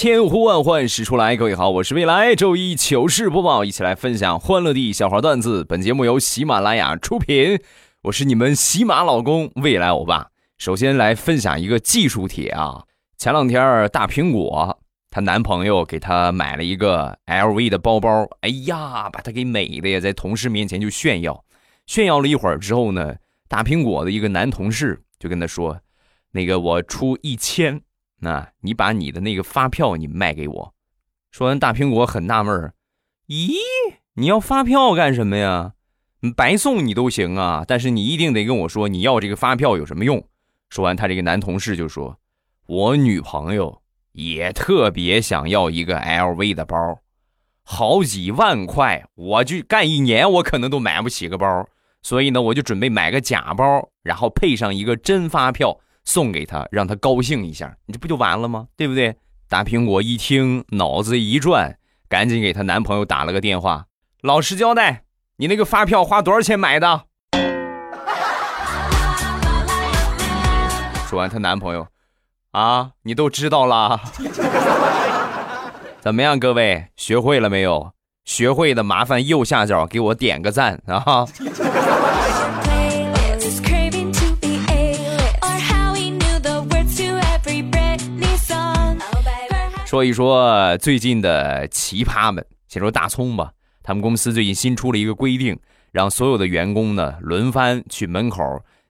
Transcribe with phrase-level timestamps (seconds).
[0.00, 5.62] 千呼万唤始出来，各位好，我是未来周一糗事播报，一起来分享欢乐的小花段子。
[5.62, 7.60] 本节目由喜马拉雅出品，
[8.04, 10.28] 我是你们喜马老公未来欧巴。
[10.56, 12.84] 首先来分享一个技术帖啊，
[13.18, 21.44] 前两天大苹果她男朋友给她买了一个 LV 的包包，哎呀，把她给美的呀，在同事面前就炫耀，
[21.86, 23.16] 炫耀了一会儿之后呢，
[23.50, 25.78] 大苹果的一个男同事就跟她说，
[26.32, 27.82] 那个我出一千。
[28.20, 30.74] 那你把你的那个发票你卖给我。
[31.30, 32.74] 说完，大苹果很纳闷儿，
[33.28, 33.52] 咦，
[34.14, 35.74] 你要发票干什么呀？
[36.36, 40.22] 白送你都行啊，但是你一定得跟我说你要这个发票有什么用。
[40.68, 42.18] 说完，他这个男同事就说
[42.66, 43.80] ：“我女朋友
[44.12, 46.98] 也特别想要一个 LV 的包，
[47.62, 51.66] 好几万块，我就干一年我可能都买不起个包，
[52.02, 58.66] 所以呢，我就准备买个假包，然后配上一个真发票。”送给他，让他高兴一下，你这不就完了吗？
[58.76, 59.16] 对不对？
[59.48, 61.76] 大苹果一听，脑子一转，
[62.08, 63.86] 赶紧给她男朋友打了个电话，
[64.22, 65.04] 老实交代，
[65.36, 67.04] 你那个发票花多少钱买的？
[71.08, 71.86] 说完，她男朋友，
[72.52, 74.00] 啊，你都知道了？
[76.00, 77.92] 怎么样，各位学会了没有？
[78.24, 81.26] 学会的麻烦右下角给我点个赞啊！
[89.90, 93.50] 说一说最近的奇葩们，先说大葱吧。
[93.82, 95.58] 他们公司最近新出了一个规定，
[95.90, 98.40] 让所有的员工呢轮番去门口，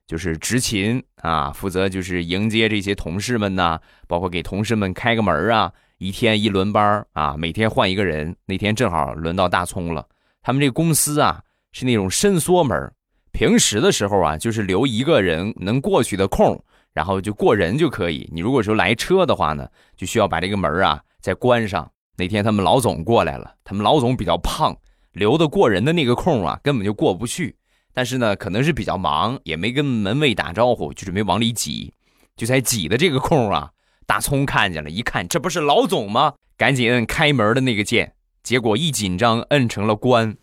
[0.07, 8.37] 就是执勤啊，负责就是迎接这些同事们呐，包括给同事们开个门啊，一天一轮班啊，每天换一个人。
[8.45, 10.07] 那天正好轮到大葱了。
[10.43, 12.93] 他们这公司啊是那种伸缩门，
[13.33, 16.63] 平时的时候啊就是留一个人能过去的空。
[17.01, 18.29] 然后就过人就可以。
[18.31, 19.67] 你如果说来车的话呢，
[19.97, 21.91] 就需要把这个门啊再关上。
[22.19, 24.77] 那天他们老总过来了，他们老总比较胖，
[25.13, 27.57] 留的过人的那个空啊根本就过不去。
[27.95, 31.95] 但是呢，可能是比较忙，也没跟门卫打招呼，就准备往里挤。
[32.37, 33.71] 就在挤的这个空啊，
[34.07, 36.35] 大葱看见了，一看这不是老总吗？
[36.59, 38.13] 赶紧摁开门的那个键，
[38.43, 40.37] 结果一紧张摁成了关。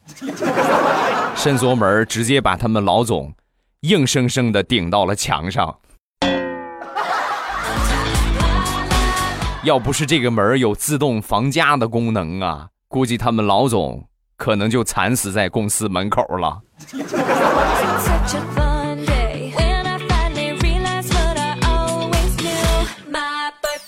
[1.37, 3.35] 伸缩门直接把他们老总
[3.81, 5.77] 硬生生的顶到了墙上。
[9.67, 14.07] 要不是这个门有自动防夹的功能啊，估计他们老总
[14.37, 16.61] 可能就惨死在公司门口了。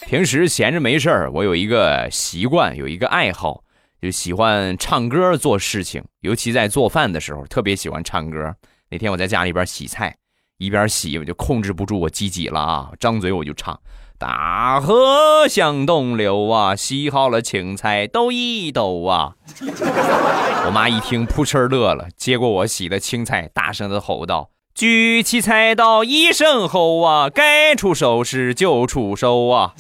[0.02, 3.64] 平时闲着没事儿，我有一个习惯，有一个爱好，
[4.02, 8.54] 就喜欢唱歌做事情，尤其在做饭的时候，特别喜欢唱歌。
[8.90, 10.14] 那天我在家里边洗菜，
[10.58, 13.80] 一边洗我就控制不住我自己了啊，张嘴我就唱。
[14.20, 19.36] 大河向东流啊，洗好了青菜抖一抖啊！
[20.68, 29.74] 我妈一听，扑哧乐了，接过我洗的青菜，大声的吼道：“举起菜刀一声吼啊，该出手时就出手啊！”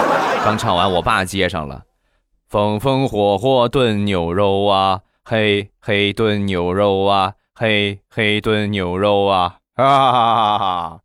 [0.44, 1.82] 刚唱完，我爸接上了
[2.48, 11.00] ：“风风火火炖牛肉啊，嘿嘿炖牛肉啊，嘿嘿炖牛肉啊！”哈哈哈哈！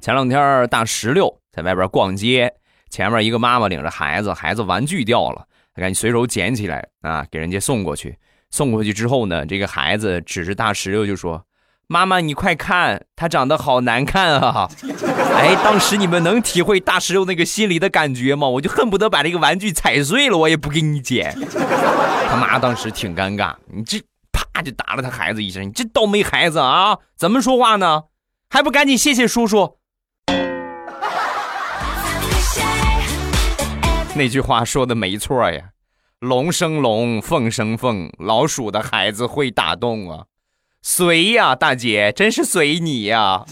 [0.00, 2.54] 前两天大石榴在外边逛街，
[2.88, 5.44] 前面一个妈妈领着孩子，孩子玩具掉了，
[5.74, 8.16] 赶紧随手捡起来啊，给人家送过去。
[8.50, 11.44] 送过去之后呢，这个孩子指着大石榴就说
[11.88, 14.70] ：“妈妈，你快看，他长得好难看啊！”
[15.34, 18.46] 哎，当时你们能体会大石榴那个心里的感觉吗？
[18.46, 21.36] 我就恨不得把这个玩具踩碎了，我也不给你捡。
[22.30, 24.00] 他妈当时挺尴尬，你这。
[24.56, 26.96] 啪就打了他孩子一声，你这倒霉孩子啊！
[27.14, 28.04] 怎么说话呢？
[28.48, 29.76] 还不赶紧谢谢叔叔？
[34.14, 35.72] 那句话说的没错呀，
[36.20, 40.24] 龙生龙，凤生凤，老鼠的孩子会打洞啊！
[40.80, 43.44] 随呀，大姐，真是随你呀！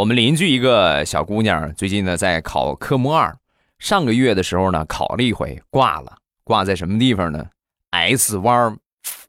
[0.00, 3.36] 我们邻居一个小姑娘，最近呢在考科目二。
[3.78, 6.16] 上个月的时候呢，考了一回，挂了。
[6.42, 7.48] 挂在什么地方呢
[7.90, 8.78] ？S 弯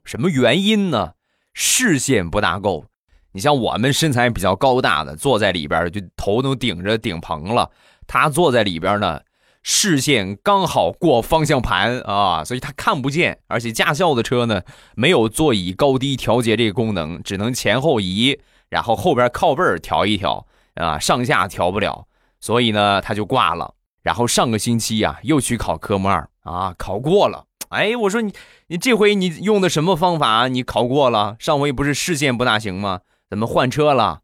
[0.05, 1.11] 什么原因呢？
[1.53, 2.85] 视线不大够。
[3.33, 7.69] 你像我们身材比较高大的，坐在里边就头都顶着顶棚了。
[8.07, 9.19] 他坐在里边呢，
[9.63, 13.39] 视线刚好过方向盘啊，所以他看不见。
[13.47, 14.61] 而且驾校的车呢，
[14.95, 18.39] 没有座椅高低调节这个功能，只能前后移，
[18.69, 22.07] 然后后边靠背儿调一调啊，上下调不了，
[22.39, 23.73] 所以呢，他就挂了。
[24.01, 27.45] 然后上个星期呀，又去考科目二啊，考过了。
[27.69, 28.33] 哎，我说你，
[28.67, 30.47] 你这回你用的什么方法？
[30.47, 31.37] 你考过了？
[31.39, 33.01] 上回不是视线不大行吗？
[33.29, 34.21] 怎么换车了？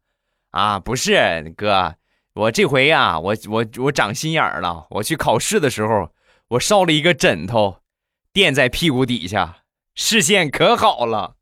[0.50, 1.94] 啊，不是哥，
[2.34, 4.86] 我这回呀，我我我长心眼了。
[4.90, 6.10] 我去考试的时候，
[6.48, 7.78] 我烧了一个枕头，
[8.32, 9.58] 垫在屁股底下，
[9.94, 11.36] 视线可好了。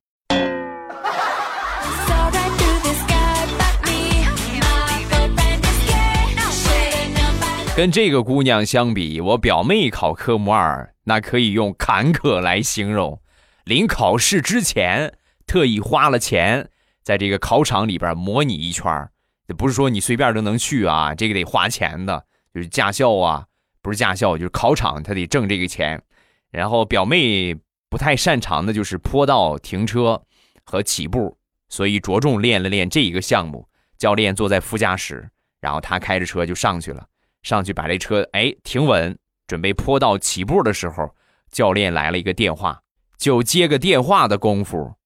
[7.76, 13.20] 跟这个姑娘相比，我表妹考科目二，那可以用坎坷来形容。
[13.64, 15.12] 临考试之前，
[15.46, 16.70] 特意花了钱，
[17.02, 19.06] 在这个考场里边模拟一圈
[19.48, 22.24] 也不是说你随便都能去啊，这个得花钱的，
[22.54, 23.44] 就是驾校啊，
[23.82, 26.02] 不是驾校，就是考场，他得挣这个钱。
[26.50, 27.54] 然后表妹
[27.90, 30.22] 不太擅长的就是坡道停车
[30.64, 31.36] 和起步，
[31.68, 33.68] 所以着重练了练这一个项目。
[33.98, 35.28] 教练坐在副驾驶，
[35.60, 37.06] 然后他开着车就上去了。
[37.46, 39.16] 上去把这车哎停稳，
[39.46, 41.14] 准备坡道起步的时候，
[41.52, 42.82] 教练来了一个电话，
[43.16, 44.96] 就接个电话的功夫，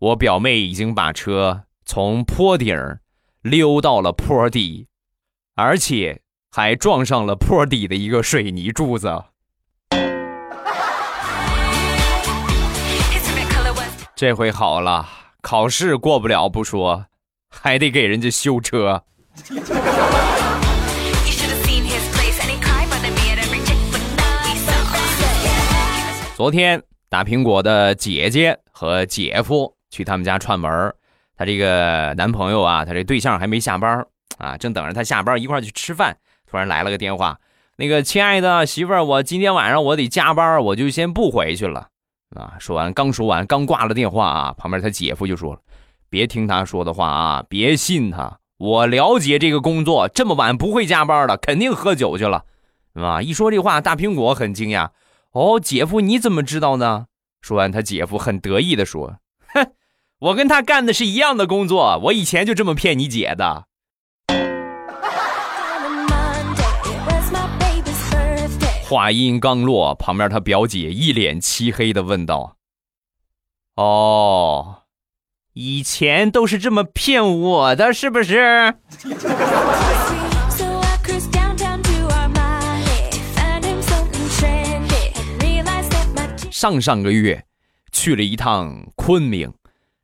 [0.00, 2.76] 我表妹已经把车从坡顶
[3.42, 4.88] 溜到了坡底，
[5.54, 6.20] 而且
[6.50, 9.26] 还撞上了坡底的一个水泥柱子。
[14.16, 15.08] 这回好了，
[15.40, 17.06] 考试过不了不说，
[17.48, 19.04] 还得给人家修车。
[26.34, 30.92] 昨天大苹果的姐姐和姐夫去他们家串门
[31.36, 34.04] 她这个男朋友啊，他这对象还没下班
[34.38, 36.16] 啊，正等着他下班一块去吃饭。
[36.50, 37.38] 突然来了个电话，
[37.76, 41.86] 那个亲爱的媳妇儿，我今天晚上我得加班，我就先不回去了
[42.34, 42.54] 啊。
[42.58, 45.60] 说完，刚说完，刚挂了电话啊，旁边他姐夫就说了
[46.10, 48.40] ：“别听他说的话啊，别信他。
[48.58, 52.44] 我了解这个工作，这么晚不会加班的，肯定喝酒去了，
[52.94, 53.22] 啊。
[53.22, 54.88] 一说这话，大苹果很惊讶。
[55.34, 57.06] 哦，姐夫，你怎么知道呢？
[57.40, 59.18] 说完，他姐夫很得意的说
[59.52, 59.72] ：“哼，
[60.20, 63.66] 我跟他干的是一样的工作，我以前就这么骗你姐的。”
[68.86, 72.56] 话音刚落，旁边他表姐一脸漆黑的问道
[73.74, 74.82] ：“哦，
[75.54, 78.76] 以前都是这么骗我的，是不是？”
[86.64, 87.44] 上上个月
[87.92, 89.52] 去了一趟昆明，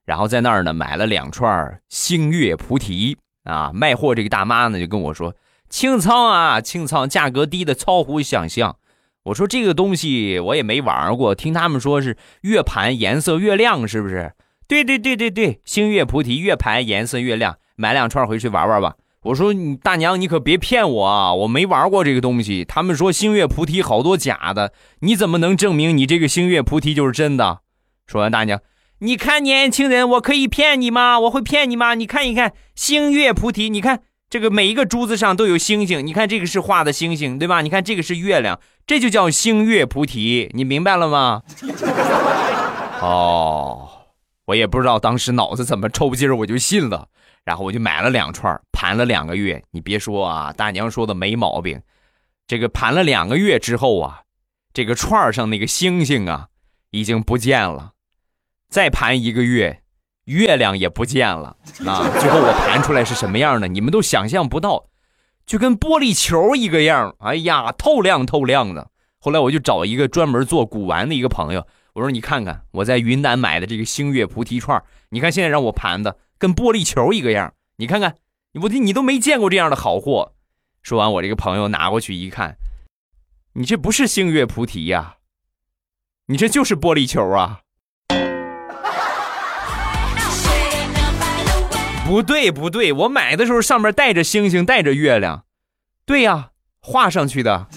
[0.04, 3.70] 然后在那儿呢买了两串星月菩提啊。
[3.72, 5.34] 卖货这个大妈呢就跟我说
[5.70, 8.76] ：“清仓啊，清仓，价格低的超乎想象。”
[9.24, 14.34] 我说：“这个东西我也没玩过，听他们说是越盘颜色越亮，是不是
[14.68, 21.34] ？”“对对对对对，星月菩提越盘颜色越亮，买两串回去玩玩吧。”我说：“你大娘，你可别骗我啊！
[21.34, 22.64] 我没玩过这个东西。
[22.64, 27.60] 他们说星月菩提好多假的，你怎么能证明你这个星月菩提就是真的？”
[28.08, 28.60] 说完，大娘，
[29.00, 31.20] 你看年轻人，我可以骗你吗？
[31.20, 31.94] 我会骗你吗？
[31.94, 34.00] 你看一看星月菩提，你看
[34.30, 37.60] 这个每一个珠子上都有星星，你看这个是画的星星，对吧？
[37.60, 41.42] 你看这个是月亮，这就叫星月菩提，你明白了吗？
[43.02, 43.99] 哦，
[44.50, 47.06] 我也不知道当时脑子怎么抽筋儿，我就信了。
[47.44, 49.62] 然后我就买了两串，盘了两个月。
[49.70, 51.80] 你别说啊，大娘说的没毛病。
[52.48, 54.22] 这个盘了两个月之后啊，
[54.74, 56.48] 这个串上那个星星啊，
[56.90, 57.92] 已经不见了。
[58.68, 59.82] 再盘一个月，
[60.24, 61.56] 月亮也不见了。
[61.86, 63.68] 啊，最后我盘出来是什么样的？
[63.68, 64.86] 你们都想象不到，
[65.46, 67.14] 就跟玻璃球一个样。
[67.20, 68.90] 哎呀，透亮透亮的。
[69.20, 76.18] 后来我就找一个专门做古玩的一个朋友，我说你看看我在云南买的这个星月菩提串，你看现在让我盘的。
[76.38, 78.14] 跟玻璃球一个样，你看看，
[78.62, 80.32] 我你你都没见过这样的好货。
[80.82, 82.56] 说完，我这个朋友拿过去一看，
[83.52, 85.16] 你这不是星月菩提呀，
[86.28, 87.60] 你这就是玻璃球啊！
[92.06, 95.44] 不对不对，我买的时候上面带着星星，带着月亮，
[96.06, 97.68] 对呀，画上去的啊。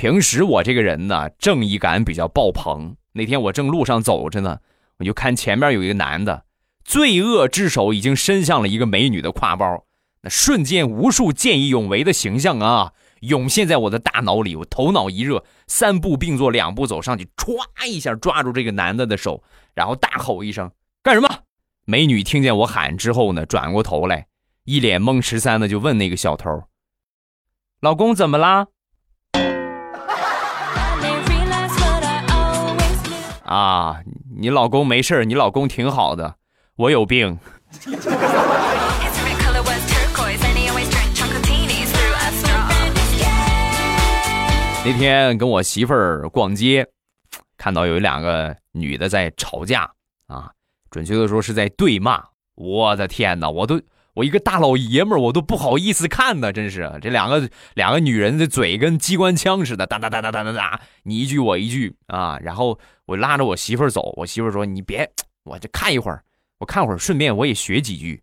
[0.00, 2.94] 平时我这个人呢，正义感比较爆棚。
[3.14, 4.60] 那天我正路上走着呢，
[4.98, 6.44] 我就看前面有一个男的，
[6.84, 9.86] 罪恶之手已经伸向了一个美女的挎包，
[10.22, 14.54] 那瞬间无数见义勇为的形象啊，涌现在我的大脑里。
[14.54, 19.42] 我头脑一热，三步并作两步走上去，歘一下抓住这个男的的手，
[19.74, 20.70] 然后大吼一声
[21.02, 21.28] ：“干什么？”
[21.86, 24.28] 美女听见我喊之后呢，转过头来，
[24.62, 26.48] 一脸懵十三的就问那个小偷
[27.82, 28.68] ：“老公怎么啦？”
[33.48, 34.02] 啊，
[34.36, 36.34] 你老公没事你老公挺好的，
[36.76, 37.38] 我有病。
[44.84, 46.86] 那天跟我媳妇儿逛街，
[47.56, 49.90] 看到有两个女的在吵架
[50.26, 50.50] 啊，
[50.90, 52.22] 准确的说是在对骂。
[52.54, 53.80] 我的天哪，我都
[54.18, 62.36] 我一个大老爷们儿，我都不好意思看呢，真是这两个两个女人的嘴跟机关枪似的，哒哒哒哒哒哒哒，你一句我一句啊。
[62.42, 65.08] 然后我拉着我媳妇儿走，我媳妇儿说：“你别，
[65.44, 66.24] 我就看一会儿，
[66.58, 68.20] 我看会儿，顺便我也学几句。”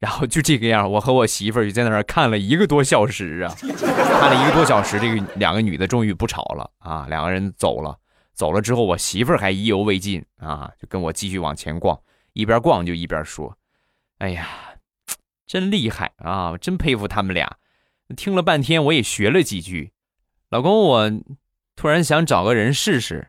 [0.00, 7.96] 然后就这个样，我和我媳妇儿就在那儿看了一个多小时啊，看了一个多小时，这个两个女的终于不吵了啊，两个人走了，
[8.32, 11.96] 走了之后，我媳妇儿还意犹未尽啊，就跟我继续往前逛，
[12.32, 13.56] 一边逛就一边说
[14.18, 14.48] ：“哎呀，
[15.46, 17.56] 真厉害啊，真佩服他们俩。”
[18.16, 19.92] 听了半天，我也学了几句。
[20.50, 21.10] 老公，我
[21.74, 23.28] 突然想找个人试试。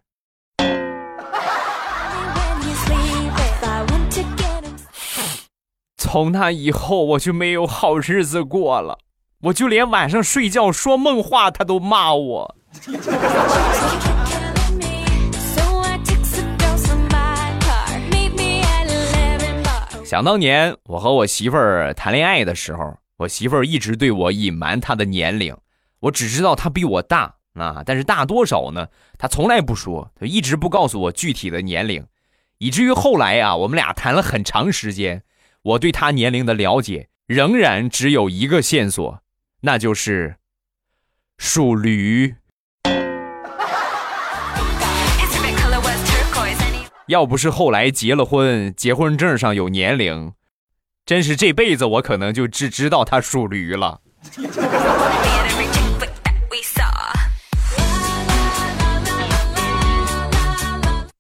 [5.98, 9.00] 从那以后，我就没有好日子过了。
[9.44, 12.56] 我就连晚上睡觉说梦话，他都骂我。
[20.06, 25.58] 想当年，我和我媳妇儿谈恋爱的时候，我媳妇儿一直对我隐瞒她的年龄，
[26.00, 28.88] 我只知道她比我大啊，但是大多少呢？
[29.18, 32.06] 她从来不说，她一直不告诉我具体的年龄，
[32.60, 35.24] 以至于后来呀，我们俩谈了很长时间。
[35.64, 39.24] 我对他年龄的了解仍然只有一个线索，
[39.62, 40.36] 那就是
[41.40, 42.36] 属驴。
[47.08, 50.34] 要不是后来结了婚，结婚证上有年龄，
[51.06, 54.02] 真是这辈子我可能就只知道他属驴了。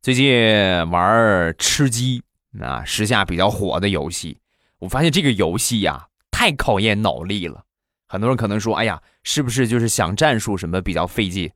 [0.02, 2.24] 最近玩吃鸡。
[2.62, 4.38] 啊，时下比较火的游戏，
[4.80, 7.66] 我发现这个游戏呀太考验脑力了。
[8.08, 11.52] 很多人可能说：“哎呀，是不是就是想战术什么比较费劲？”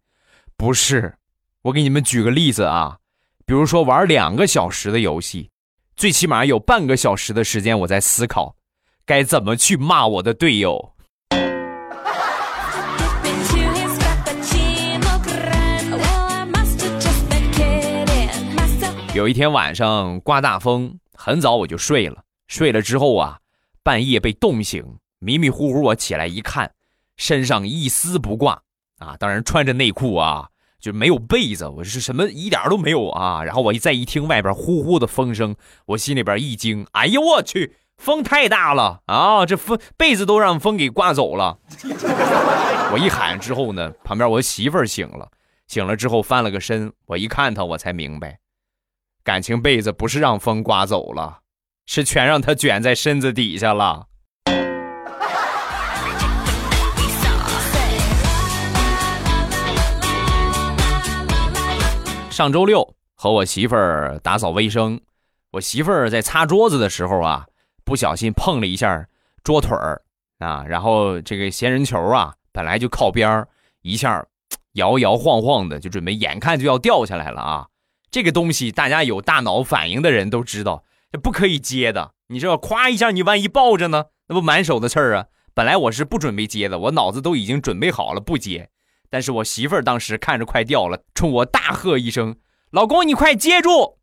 [0.58, 1.16] 不是，
[1.62, 2.98] 我给你们举个例子啊，
[3.50, 5.50] 比如说玩两个小时的游戏，
[5.96, 8.56] 最起码有半个小时的时间我在思考
[9.08, 10.94] 该怎么去骂我的队友。
[19.16, 22.22] 有一天晚上刮大风，很早我就睡了。
[22.48, 23.40] 睡了之后啊，
[23.82, 24.86] 半夜被冻醒，
[25.18, 26.72] 迷迷糊糊我起来一看，
[27.18, 28.62] 身上一丝不挂
[29.00, 30.50] 啊，当然穿着内裤啊，
[30.80, 33.44] 就没有被子，我是什么一点都没有啊。
[33.44, 35.56] 然后我一再一听外边呼呼的风声，
[35.88, 39.46] 我心里边一惊，哎呦我去，风太大了啊！
[39.46, 41.60] 这风被子都让风给刮走了。
[42.92, 45.30] 我一喊之后呢，旁边我媳妇儿醒了，
[45.68, 48.40] 醒了之后翻了个身，我一看她，我才明白。
[49.24, 51.42] 感情被子不是让风刮走了，
[51.86, 54.09] 是全让她卷在身子底下了。
[62.40, 65.02] 上周六和我媳妇儿打扫卫生，
[65.52, 67.46] 我媳妇儿在擦桌子的时候啊，
[67.84, 69.10] 不小心碰了一下
[69.44, 70.02] 桌腿儿
[70.38, 73.50] 啊，然后这个仙人球啊，本来就靠边儿，
[73.82, 74.26] 一下
[74.76, 77.68] 摇摇晃晃的，就准备眼看就要掉下来了啊。
[78.10, 82.14] 这个东西，大家有大脑反应的人都知道，这不可以接的。
[82.28, 85.26] 你知道，咵一下，你万一抱着呢，那不满手的刺儿啊！
[85.54, 88.70] 本来我是不准备接的，我脑子都已经准备好了不接。
[89.12, 92.36] 但是我媳妇儿当时看着快掉了，冲我大喝一声
[92.70, 93.98] ：“老公，你快接住！”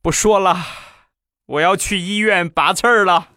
[0.00, 0.64] 不说了，
[1.46, 3.28] 我要去医院拔刺儿了。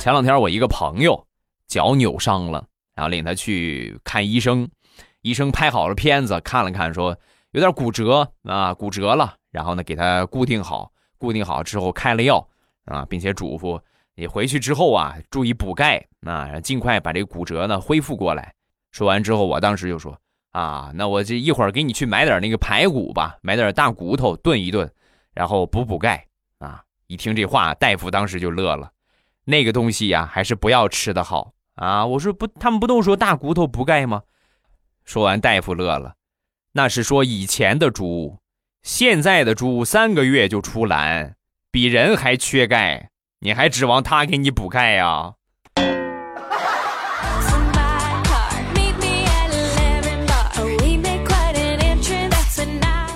[0.00, 1.26] 前两天我一个朋友
[1.68, 4.66] 脚扭伤了，然后领他去看医生，
[5.20, 7.18] 医生拍好了片子看了看，说
[7.52, 12.48] 有点骨折啊，骨折了，然后呢给他固定好，固定好之后开了药
[12.84, 13.80] 啊，并且嘱咐
[14.14, 18.54] 你回去之后啊注意补钙啊，尽快把这个骨折呢恢复过来。
[18.90, 20.16] 说完之后，我当时就说
[20.52, 24.90] 啊，那我这一会儿给你去买点那个排骨吧，买点大骨头炖一炖，
[25.32, 26.26] 然后补补钙
[26.58, 26.82] 啊。
[27.06, 28.90] 一听这话，大夫当时就乐了。
[29.44, 32.06] 那个东西呀，还是不要吃的好啊！
[32.06, 34.22] 我说不，他们不都说大骨头补钙吗？
[35.04, 36.14] 说完，大夫乐了。
[36.72, 38.38] 那是说以前的猪，
[38.84, 41.34] 现在的猪三个月就出栏，
[41.72, 43.10] 比人还缺钙，
[43.40, 45.34] 你还指望它给你补钙呀？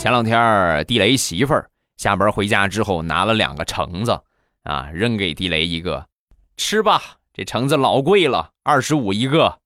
[0.00, 4.20] 前两天地雷媳妇儿下班回家之后拿了两个橙子，
[4.64, 6.08] 啊，扔给地雷一个，
[6.56, 7.00] 吃吧，
[7.32, 9.60] 这橙子老贵了，二十五一个。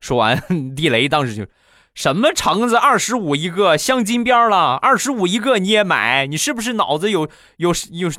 [0.00, 0.38] 说完，
[0.76, 1.46] 地雷当时就，
[1.94, 8.10] 什么橙子二十五一个，镶金边了，二十五一个你也买，你是不是脑子有有有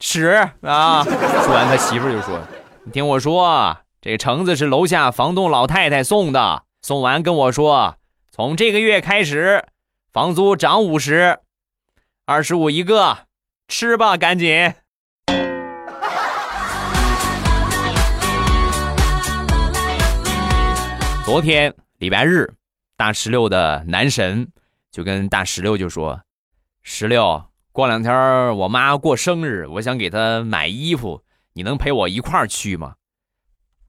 [0.00, 1.04] 屎啊？
[1.04, 2.38] 说完，他媳妇就说，
[2.84, 7.96] 你听我说，这橙子是楼下房东老太太送的，送完跟我说，
[8.30, 9.64] 从这个月开始。
[10.12, 11.38] 房租涨五十，
[12.26, 13.16] 二十五一个，
[13.66, 14.74] 吃吧，赶紧。
[21.24, 22.52] 昨天礼拜日，
[23.02, 24.52] 大石榴的男神
[24.92, 26.22] 就跟大石榴就说
[26.82, 32.94] ：“石榴，过两天我妈过生日，我想给她买衣服，你能陪我一块儿去吗？”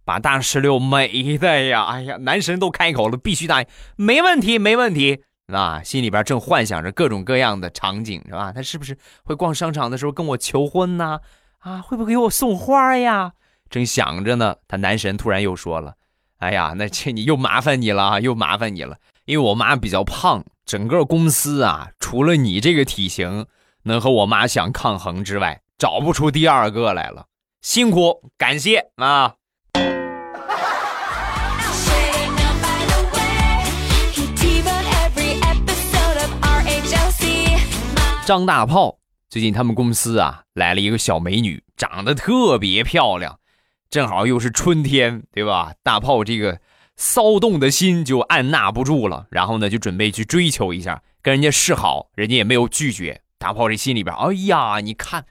[0.04, 3.68] 把大石榴美的呀，哎呀，男神都开口了，必须答应，
[3.98, 5.22] 没问题，没问题。
[5.46, 8.52] 啊，心里边正幻想着各种各样的场景，是吧？
[8.52, 11.20] 他是不是会逛商场的时候跟我求婚呢？
[11.60, 13.34] 啊，会不会给我送花呀？
[13.70, 15.98] 正想着呢，他男神突然又说了
[16.44, 18.98] ：“哎呀，那这你又麻烦你了，又麻烦你了。
[19.24, 23.46] 因为我妈比较胖，整个公司啊，除了你这个体型
[23.84, 27.28] 能和我妈相抗衡之外，找不出第二个来了。
[27.62, 29.36] 辛苦，感谢啊。”
[38.26, 38.98] 张大炮
[39.30, 43.40] 最近他们公司啊来了一个小美女，长得特别漂亮，
[43.94, 45.76] 正好又是春天，对吧？
[45.84, 46.60] 大炮这个
[46.96, 53.22] 骚动的心就按捺不住了，然后呢就准备去追求一下，跟人家示好，人家也没有拒绝。
[53.38, 55.26] 大炮这心里边，哎呀，你看，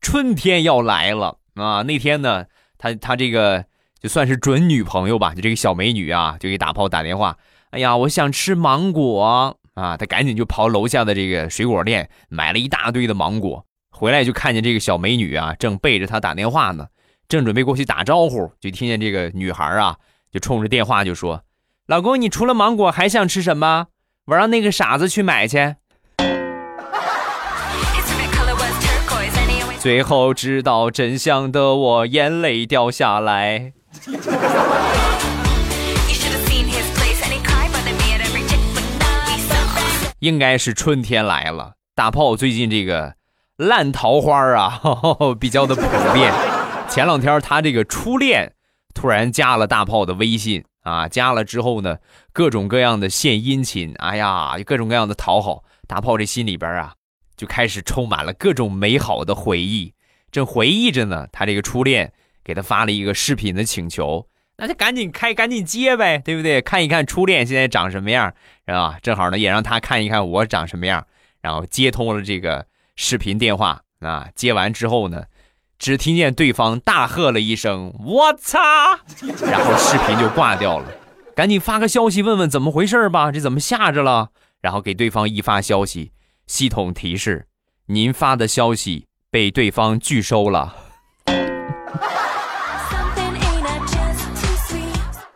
[0.00, 1.82] 春天要来了啊！
[1.82, 2.46] 那天呢，
[2.76, 3.64] 他他这个
[4.00, 7.38] 就算是准女朋友吧，就这个小美女啊，就给大炮打电话，
[7.70, 9.56] 哎呀，我想吃芒果。
[9.74, 16.88] 啊，他赶紧就跑楼下的这个水果店买了一大堆的芒果，回来就看见这个小美女啊，正背着他打电话呢，
[17.32, 19.96] 正准备过去打招呼，就听见这个女孩啊，
[20.30, 21.42] 就冲着电话就说
[21.88, 23.86] ：“老公，你除了芒果还想吃什么？
[24.26, 25.76] 我让那个傻子去买去。”
[29.80, 33.72] 最后知道真相的我眼泪掉下来。
[40.18, 43.14] 应该是春天来了，大炮最近这个
[43.56, 44.78] 烂桃花啊
[45.40, 45.80] 比较的普
[46.12, 46.30] 遍。
[46.92, 48.52] 前两天他这个初恋
[48.92, 51.96] 突然加了大炮的微信啊，加了之后呢，
[52.34, 56.92] 各种各样的献殷勤，哎呀，各种各样的讨好，大炮这心里边啊
[57.34, 59.94] 就开始充满了各种美好的回忆。
[60.30, 62.12] 正回忆着呢，他这个初恋
[62.44, 64.28] 给他发了一个视频的请求。
[64.58, 66.60] 那就赶紧开，赶紧接呗，对不对？
[66.60, 68.34] 看一看初恋现在长什么样，
[68.66, 68.98] 是吧？
[69.00, 71.06] 正好呢，也让他看一看我长什么样。
[71.40, 75.24] 然后接通了这个视频电话啊，接完之后呢，
[75.82, 78.60] 只听见对方大喝了一声“我操”，
[79.44, 80.86] 然后视频就挂掉了。
[81.34, 84.28] 赶紧发个消息问问怎么回事吧，这怎么吓着了？
[84.60, 86.12] 然后给对方一发消息，
[86.46, 87.48] 系统提示：
[87.86, 90.76] 您发的消息被对方拒收了。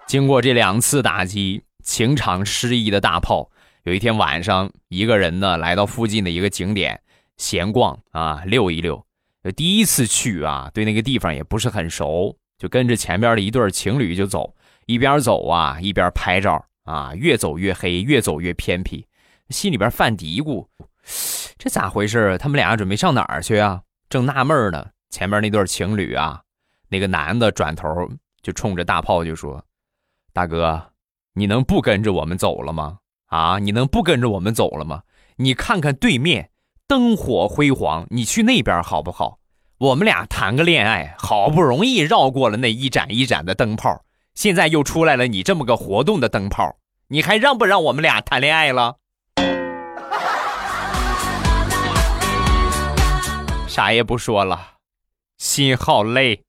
[0.07, 3.51] 经过这两次打击，情场失意的大炮，
[3.83, 7.01] 有一天晚上，一个人呢来到附近的一个景点
[7.37, 9.06] 闲逛啊，溜一溜。
[9.53, 14.55] 第一次去啊，对那个地方也不是很熟，就跟着前边的一对情侣就走，
[14.87, 19.07] 一边走啊一边拍照啊，越走越黑，越走越偏僻，
[19.51, 20.67] 心里边犯嘀咕：
[21.59, 22.37] 这咋回事？
[22.39, 23.83] 他们俩准备上哪儿去啊？
[24.09, 26.43] 正纳闷呢，前面那对情侣啊，
[26.89, 27.89] 那个男的转头
[28.43, 29.65] 就冲着大炮就说。
[30.33, 30.93] 大哥，
[31.35, 32.99] 你能不跟着我们走了吗？
[33.27, 35.03] 啊，你能不跟着我们走了吗？
[35.37, 36.51] 你看看对面
[36.89, 39.41] 灯火辉煌，你去那边好不好？
[39.79, 44.03] 我们俩谈个恋爱，好不容易绕过了那一盏一盏的灯泡，
[44.35, 46.77] 现在又出来了你这么个活动的灯泡，
[47.09, 48.99] 你还让不让我们俩谈恋爱了？
[53.67, 54.75] 啥也不说了，
[55.39, 56.45] 心好累。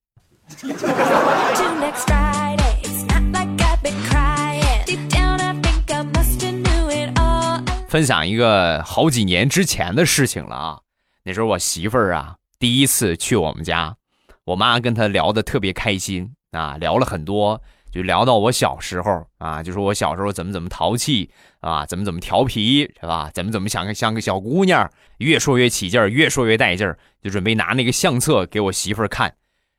[7.88, 10.80] 分享一个好几年之前的事情了啊！
[11.24, 13.96] 那时候我媳妇儿啊第一次去我们家，
[14.44, 21.30] 我妈跟她聊得特别开心啊，聊了很多，就聊到我小时候啊，就说我小时候怎么怎么淘气
[21.62, 23.32] 啊，怎么怎么调皮是吧？
[23.34, 29.36] 怎么怎么像个像个小姑娘，越说越起劲儿，越说越带劲儿，就准备拿那个相册给我媳妇儿看。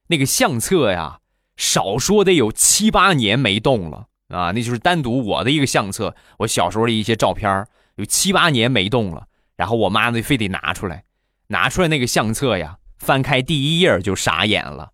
[0.06, 1.18] 那个相册呀，
[1.58, 7.68] 少说得有七八年没动了啊，那就是单独我的一个相册，我小时候的一些照片儿
[7.98, 9.26] 有七八年没动了。
[9.56, 11.04] 然后我妈呢，非得拿出来，
[11.48, 14.90] 拿出来那个相册呀，翻开第一页就傻眼了，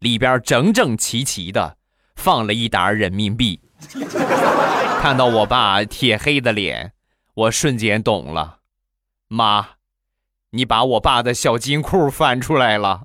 [0.00, 1.76] 里边整整齐齐的。
[2.16, 3.60] 放了一沓人民币，
[5.00, 6.92] 看到我爸铁黑的脸，
[7.34, 8.56] 我瞬间懂了。
[9.28, 9.68] 妈，
[10.50, 13.02] 你把我爸的小金库翻出来了。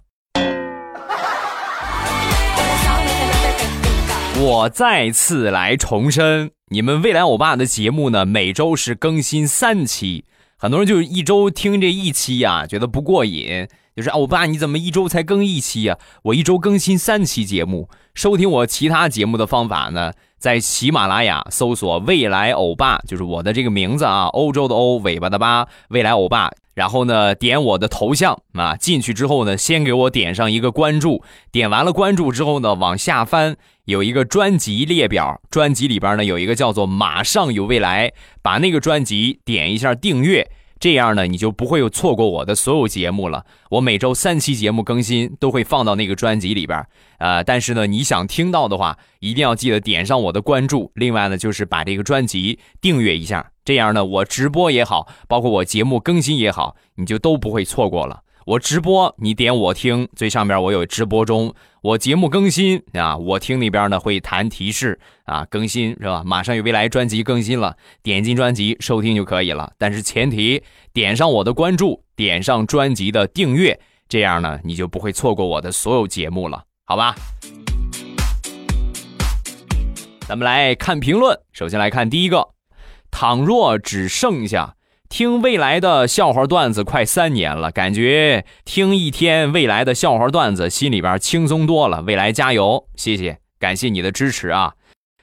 [4.36, 10.26] 我再次来重申，你们未来欧巴的节目呢，每周是更新三期。
[10.58, 13.68] 很多人就一周听这一期呀，觉得不过瘾。
[13.96, 16.00] 就是啊，我爸你怎么一周才更一期呀？
[16.24, 17.90] 我一周更新三期节目。
[18.16, 26.52] 收听我其他节目的方法呢，在喜马拉雅搜索“未来欧巴”，就是我的这个名字啊，欧洲的欧，尾巴的巴，未来欧巴。
[26.74, 31.22] 然后呢，点我的头像啊，进去之后呢，先给我点上一个关注。
[31.52, 40.50] 点完了关注之后呢，往下翻有一个专辑列表，专辑里边呢有一个叫做“马上有未来”，把那个专辑点一下订阅。
[40.80, 43.46] 这样呢，你就不会有错过我的所有节目了。
[43.70, 46.86] 我每周三期节目更新都会放到那个专辑里边
[47.20, 50.92] 呃，但是呢，你想听到的话，一定要记得点上我的关注。
[50.96, 58.22] 另外呢，就是把这个专辑订阅一下，这样呢，我直播也好，包括我节目更新也好，你就都不会错过了。
[58.46, 61.54] 我直播，你点我听，最上边我有直播中。
[61.84, 66.24] 我节目更新啊，我听那边呢会弹提示啊，更新是吧？
[66.26, 69.70] 马上有未来专辑更新了，点进专辑收听就可以了。
[69.78, 77.14] 但是前提点上我的关注，点上专辑的订阅，这样呢你就不会错过我的所有节目了，好吧？
[80.22, 82.48] 咱们来看评论，首先来看第一个，
[83.12, 84.74] 倘若只剩下。
[85.14, 92.02] 听未来的笑话段子快三年了，感觉听一天未来的笑话段子，心里边轻松多了。
[92.02, 94.74] 未来加油，谢谢，感谢你的支持啊！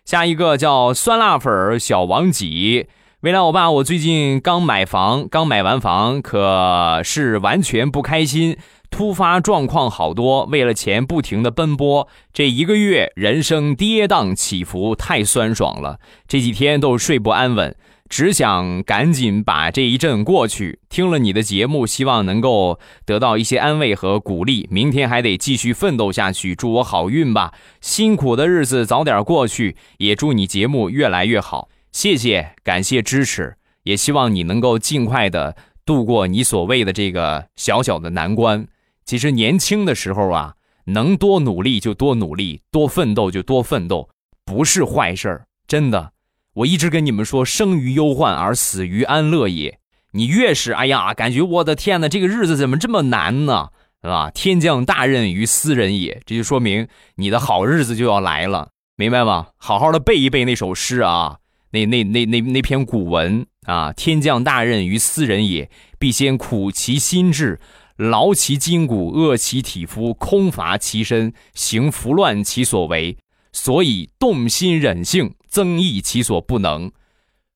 [0.04, 2.86] 下一个叫酸辣粉小王几，
[3.22, 8.56] 未来我爸，我最近刚买房，刚买完房，可是完全不开心，
[8.90, 15.98] 突发状况好多，为了钱不停的奔波，这一个月人生跌宕起伏，太酸爽了，
[16.28, 17.74] 这几天都睡不安稳。
[18.10, 20.80] 只想赶紧把这一阵过去。
[20.90, 24.68] 听了你的节目，希望能够得到一些安慰和鼓励。
[24.70, 27.54] 明天还得继续奋斗下去，祝我好运吧！
[27.80, 31.68] 辛苦的日子早点过去，也祝你节目越来越好。
[31.92, 38.66] 谢谢，感谢支持，也希望你能够尽快的度过你所谓的这个小小的难关。
[39.04, 40.54] 其实年轻的时候啊，
[40.86, 44.08] 能多努力就多努力，多奋斗就多奋斗，
[44.44, 46.12] 不是坏事儿，真的。
[46.54, 49.78] 我一直跟你们说，生于忧患而死于安乐也。
[50.12, 53.68] 你越是哎呀，感觉我的天哪，这个日子怎么这么难呢？
[54.02, 54.30] 是吧？
[54.30, 59.48] 天降大任于斯人也，这就说明你的好日子就要来了，明白吗？
[59.56, 61.36] 好好的背一背那首诗啊，
[61.72, 67.60] 那那那那那篇古文啊，天降大任于斯人也，必先苦其心志，
[67.96, 73.18] 劳其筋骨，饿其体肤，空乏其身，行拂乱其所为。
[73.52, 76.90] 所以动心忍性，增益其所不能。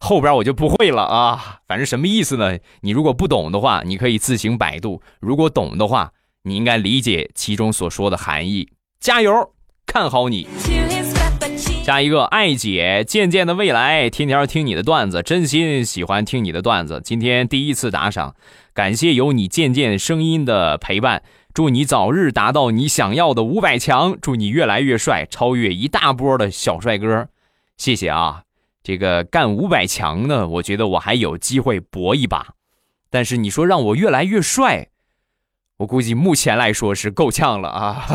[0.01, 2.59] 后边我就不会了啊，反正什么意思呢？
[2.83, 8.69] 你如果不懂的话，你可以自行百度；如果懂的话，你应该理解其中所说的含义。
[9.01, 9.53] 加油，
[9.87, 10.47] 看好你。
[11.85, 17.01] 下一个，爱姐，渐渐的未来，天天听你的段子，真心喜欢听你的段子。
[17.05, 18.35] 今天第一次打赏，
[18.75, 21.23] 感谢有你渐渐声音的陪伴。
[21.55, 27.29] 祝你早日达到你想要的五百强，祝你越来越帅，超越一大波的小帅哥。
[27.77, 28.43] 谢谢啊，
[28.83, 32.55] 这个干五百强呢，我觉得我还有机会搏一把。
[33.11, 34.89] 但是你说让我越来越帅，
[35.79, 38.07] 我估计目前来说是够呛了啊。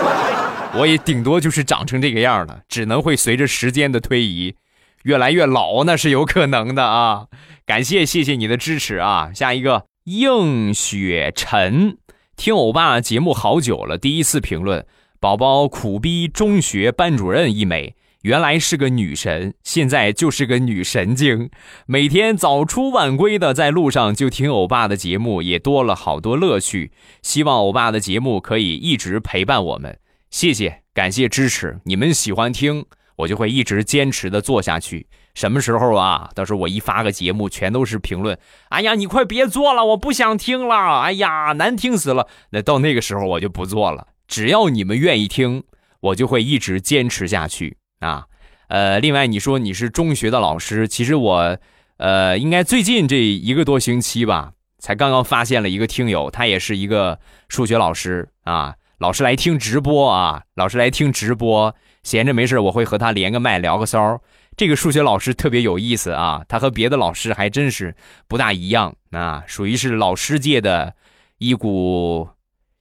[0.78, 4.56] 我也顶多就是长成这个样了，只能会随着时间的推移，
[5.04, 7.28] 越来越老，那是有可能的啊。
[7.64, 9.30] 感谢谢谢你的支持啊。
[9.34, 11.98] 下一个应雪晨。
[12.36, 14.86] 听欧巴节目好久了，第一次评论。
[15.18, 21.48] 宝宝苦逼中学班主任一枚，原来是个女神，现在就是个女神经。
[21.86, 26.90] 每天早出晚归的在路上就听欧巴的节目，也多了好多乐趣。
[27.22, 29.96] 希望欧巴的节目可以一直陪伴我们。
[30.28, 32.84] 谢谢，感谢支持，你们喜欢听，
[33.14, 35.06] 我就会一直坚持的做下去。
[35.34, 36.28] 什么时候啊？
[36.34, 38.36] 到时候我一发个节目，全都是评论。
[38.70, 41.02] 哎呀，你快别做了，我不想听了。
[41.02, 42.26] 哎呀，难听死了。
[42.50, 44.08] 那到那个时候我就不做了。
[44.26, 45.62] 只要你们愿意听，
[46.00, 48.26] 我就会一直坚持下去啊。
[48.68, 51.58] 呃，另外你说你是中学的老师，其实我，
[51.98, 58.74] 呃，应该最近这一个多星期吧，才刚刚发现了一个听友，他也是一个数学老师啊。
[58.98, 64.20] 老师来听直播啊，老师来听直播，闲着没事我会和他连个麦聊个骚。
[64.56, 67.94] 这个数学老师特别有意思啊，他和别的老师还真是
[68.26, 70.94] 不大一样啊，属于是老师界的
[71.38, 72.28] 一股。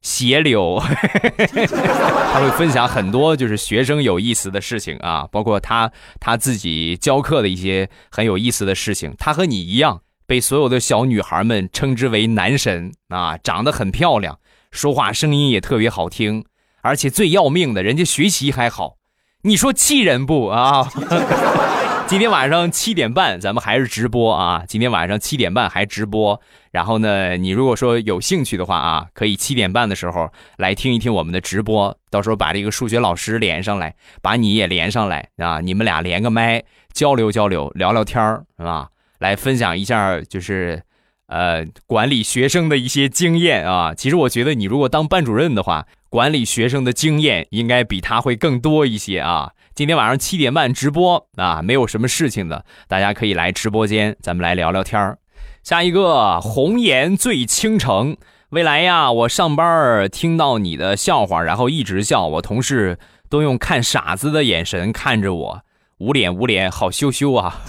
[0.06, 9.16] 斜流，他会分享很多就是学生有意思的事情啊，包括他他自己教课的一些很有意思的事情。
[9.18, 14.38] 他和你一样，被所有的小女孩们称之为男神啊，长得很漂亮，
[14.70, 16.46] 说话声音也特别好听，
[16.84, 18.98] 而且最要命的，人家学习还好，
[19.42, 20.88] 你说气人不啊？
[22.08, 24.64] 今天晚上七点半，咱们还是直播啊！
[24.68, 26.40] 今天晚上七点半还直播。
[26.76, 31.98] 然后呢，你如果说有兴趣的话啊，可以七点半的时候来听一听我们的直播。
[32.10, 35.62] 到时候把这个数学老师连上来，把你也连上来啊！
[35.62, 36.62] 你们俩连个麦，
[36.92, 38.90] 交流交流，聊聊天儿，是吧？
[39.20, 40.84] 来分享一下，就是
[41.28, 43.94] 呃管理学生的一些经验啊。
[43.96, 49.54] 其实我觉得，你如果当班主任的话，管理学生的经验应该比他会更多一些啊。
[49.74, 55.18] 今天晚上七点半直播啊，没有什么事情的，大家可以来直播间，咱们来聊聊天儿。
[55.64, 58.18] 下一个红颜醉倾城，
[58.50, 65.62] 未来呀，我上班听到你的笑话，然后一直笑，我同事都用看傻子的眼神看着我，
[66.00, 67.62] 捂脸捂脸，好羞羞啊！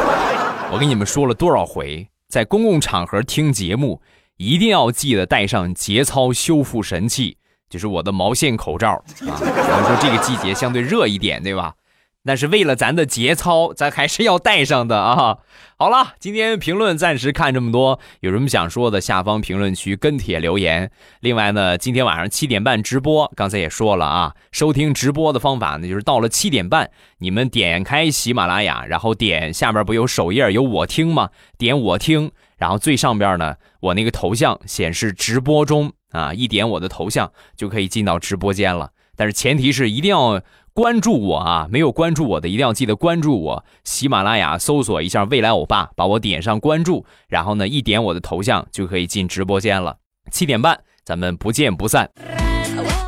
[0.72, 4.00] 我跟你们说了多少回，在公共场合听节目，
[4.36, 7.36] 一定要记得带上节操修复神器。
[7.68, 11.72] 就是我的毛线口罩啊，可能说这个季节相对热一点，对吧？
[12.24, 15.38] 但是为了咱的节操，咱还是要带上的啊。
[15.78, 20.90] 好了，今天评论暂时看这么多，有什么想说的，下方评论区跟帖留言。
[21.20, 31.30] 另外呢，今天晚上七点半直播，刚才也说了啊，收听直播的方法呢，就是到了七点半，你们点开喜马拉雅，然后点下边不有首页有我听吗？
[31.56, 35.92] 点我听，然后最上边呢，我那个头像显示直播中。
[36.10, 41.66] 啊，一点我的头像就可以进到直播间了，但是前提是一定要关注我啊！
[41.70, 43.64] 没有关注我的，一定要记得关注我。
[43.84, 49.96] 喜马拉雅搜索一下“未来欧巴”，把我点上关注，然后呢，一点我的头像就可以进直播间了。
[50.30, 52.08] 七点半，咱们不见不散。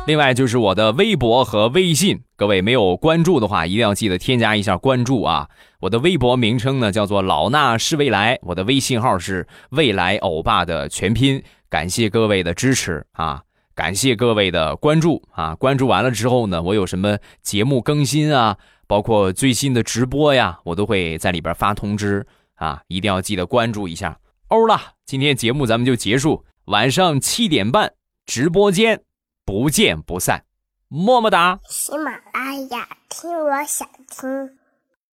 [0.05, 5.47] 另外就是我的微博和微信，各位没有关注的话，一定要记得添加一下关注啊！
[5.79, 11.41] 我的微博名称呢叫做“老衲是未来”，我的微信号是“未来欧巴”的全拼。
[11.69, 13.41] 感谢各位的支持啊！
[13.75, 15.55] 感谢各位的关注啊！
[15.55, 22.81] 关注完了之后呢，我有什么节目更新啊，包括最新的直播呀，我都会在里边发通知啊！
[22.87, 24.19] 一定要记得关注一下。
[24.49, 27.93] 欧了，今天节目咱们就结束，晚上七点半
[28.25, 29.01] 直播间
[29.43, 30.45] 不见不散，
[30.87, 31.59] 么么哒！
[31.67, 34.62] 喜马拉雅听，我想听。